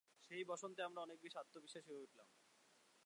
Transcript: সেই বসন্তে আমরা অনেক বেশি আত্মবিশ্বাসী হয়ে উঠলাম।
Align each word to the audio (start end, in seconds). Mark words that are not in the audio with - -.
সেই 0.23 0.43
বসন্তে 0.45 0.81
আমরা 0.83 0.99
অনেক 1.01 1.17
বেশি 1.23 1.37
আত্মবিশ্বাসী 1.39 1.87
হয়ে 1.87 2.03
উঠলাম। 2.05 2.27